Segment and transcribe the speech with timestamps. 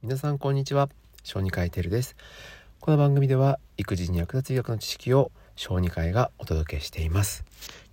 [0.00, 0.88] 皆さんこんにちは。
[1.24, 2.14] 小児科医テルです。
[2.78, 7.44] この番組では育児に役立つ医学の知識を小児科医がお届けしています。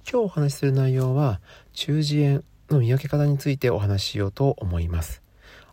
[0.08, 1.42] 今日お話しする内容は
[1.74, 5.24] 中耳炎の見分け方についてお話ししようと思います。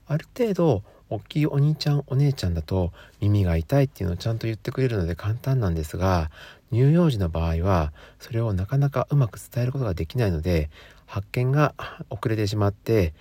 [0.07, 6.31] ある程度大きいお兄ちゃんお姉ちゃんだと耳が痛いっていうのをちゃんと言ってくれるので簡単なんですが
[6.71, 10.71] 乳幼児の場合はそれをなかなかうまく伝えることができないので
[11.05, 11.75] 発見が
[12.09, 13.13] 遅れてしまって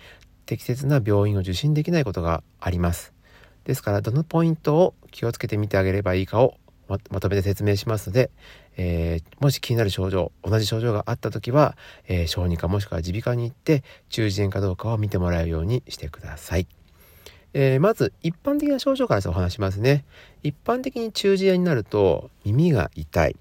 [0.52, 3.14] 適切な病院を受診できないことがあります。
[3.64, 6.58] ですから、どのポイントを気をつけてみてあげればいいかを
[6.90, 8.32] まとめて説明しますので、
[8.76, 11.78] えー、もし気になる症状、同じ症状があった時は、
[12.10, 16.68] えー、小児科もしくは耳鼻科に行って中耳炎かどうかを見てもらうようにしてください。
[17.54, 20.04] えー、まず一般的な症状からお話しますね。
[20.44, 23.38] 一般的に中耳炎になると耳が痛い、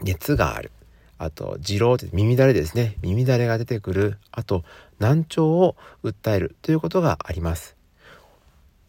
[0.00, 0.70] 熱がある、
[1.18, 2.96] あと、痔瘻って耳だれですね。
[3.02, 4.18] 耳だれが出てくる。
[4.30, 4.64] あと、
[4.98, 7.76] 難聴を訴えるということがあります。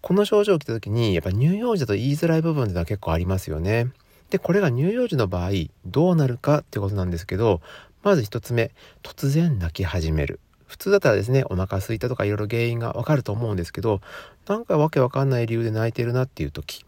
[0.01, 3.87] この症状を来た時に、やっぱ乳幼児だと言いづらい部分っていうのは結構ありますよね。
[4.29, 5.51] で、これが乳幼児の場合、
[5.85, 7.61] どうなるかってことなんですけど、
[8.03, 10.39] まず一つ目、突然泣き始める。
[10.67, 14.01] 普通だったらですね、お腹空いたとかいろいろ原因がわかると思うんですけど、
[14.47, 16.85] なんかわけわかんない理由で泣いてるなっていう時、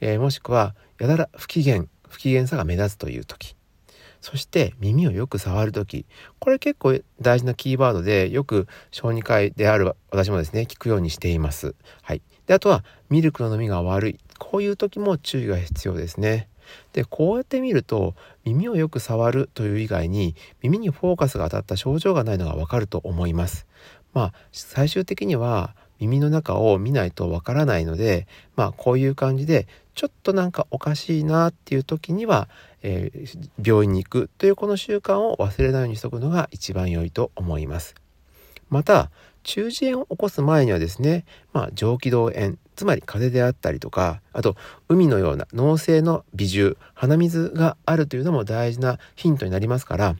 [0.00, 3.55] えー、もしくは、やだら不機嫌、不機嫌さが目立つという時、
[4.26, 6.04] そして耳をよく触る時
[6.40, 11.76] これ結構大事なキーワードでよく小児科医である私もですね聞くようにしています。
[12.02, 16.48] はい、であとはミルクの飲みが悪いこういう時も注意が必要ですね。
[16.92, 23.68] でこうやって見ると耳をよく触るという以外に耳にフォーカスが当たった症状がないのがわかると思います。
[24.12, 32.48] まあ最終的には耳の中を見ないとわからないのでまあこういう感じでちょっとなんかおかしいなっていう時には、
[32.82, 37.94] えー、病院に行くというこの習慣を忘れないようにしとくのが一番良いと思います。
[38.68, 39.10] また、
[39.42, 44.56] 中耳炎を起こす前にはですね、まあ、上気道炎、つまり風邪であったりとか、あと、
[44.88, 50.16] 海のような脳性の微重、鼻水があるというのも大事なヒントになりますから、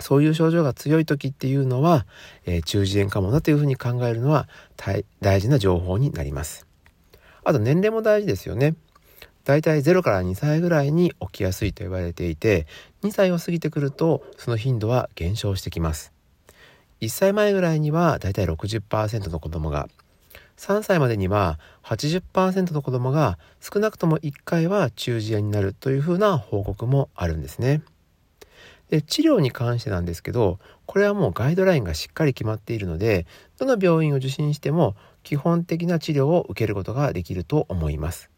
[0.00, 2.06] そういう症状が強い時っていうのは、
[2.46, 4.48] えー、中耳炎かもなというふうに考えるのは
[5.20, 6.66] 大事な情報になります。
[7.44, 8.74] あと年齢も大事ですよね。
[9.44, 12.66] だいたい0から2歳ぐらいに起きやすいと言われていて、
[13.02, 16.12] 2歳を過ぎてくるとその頻度は減少してきます。
[17.00, 19.88] 1歳前ぐらいにはだいたい60%の子供が、
[20.56, 27.82] 3歳までには80%の子供が少なくとも1回は中耳炎になるというふうな報告もあるんですね。
[28.90, 33.26] で治療に関してなんですけどこれはもうガイドラインがしっかり決まっているので
[33.58, 38.30] どの病院を受診しても基本的な治療を受けることができると思います。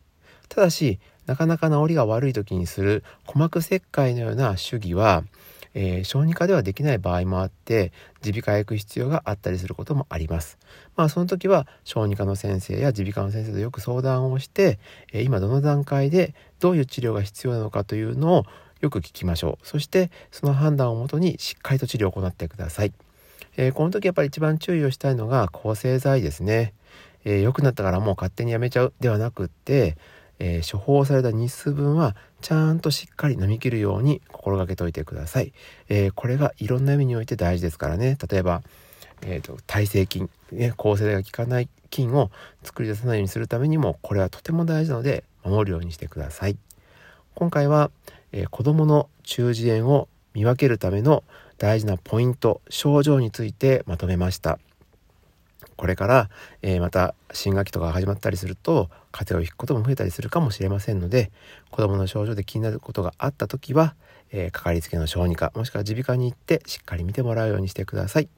[0.48, 5.24] ただし、なかなか治りが悪い時にする鼓膜切開のような手技は、
[5.74, 7.92] えー、小児科ではできない場合もあって、
[8.24, 10.58] 耳鼻科へ行く必要があったりすることもあります。
[10.94, 14.78] まあその時は小児科の先生や耳鼻科の先生とよく相談をして、
[15.12, 18.44] えー、今どの段階でどういう治療が必要なのかというのを
[18.86, 19.66] よく聞きましょう。
[19.66, 22.92] そしてその判断をもとにしっかりと治療を行ってください。
[23.56, 26.72] えー、この時やっぱり一番注意をしたいのが抗生剤ですね。
[27.24, 29.96] えー、良くなったからもう勝手にやめちゃうではなくって、
[30.38, 35.52] えー、処方された日数分はちゃんとしっかり飲み切るように心がけておいてください。
[35.88, 38.16] えー、これがいろんな意味において大事ですからね。
[38.30, 38.62] 例えば、
[39.22, 42.30] えーと、耐性菌、ね、抗生剤が効かない菌を
[42.62, 46.56] 作り出さないようにするためにもこれはとても大事なので守るようにしてください。
[47.36, 47.90] 今回は、
[48.32, 51.22] えー、子どもの中耳炎を見分けるための
[51.58, 54.58] 大事なポイント症状についてまとめました。
[55.76, 56.30] これから、
[56.62, 61.30] えー、また新学期とかが始まったりすると風邪をひくことも増えたりするかもしれませんので
[61.70, 63.94] 子どもの症状で気になることがあった時は、
[64.30, 68.30] えー、かかりつけの小児科もしくは耳鼻科に行ってしっかり見てもらうようにしてください。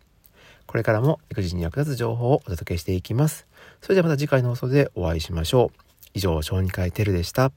[0.66, 3.47] これからも育児に役立つ情報をお届けしていきます。
[3.80, 5.80] それではまた次回の放送でお会いしましょう。
[6.15, 7.53] 以上小児科医テルでした。